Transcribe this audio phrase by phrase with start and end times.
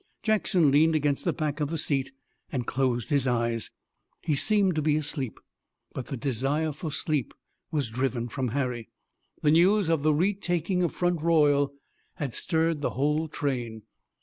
[0.23, 2.11] Jackson leaned against the back of the seat
[2.51, 3.69] and closed his eyes.
[4.23, 5.39] He seemed to be asleep.
[5.93, 7.35] But the desire for sleep
[7.69, 8.89] was driven from Harry.
[9.43, 11.75] The news of the retaking of Front Royal
[12.15, 13.83] had stirred the whole train.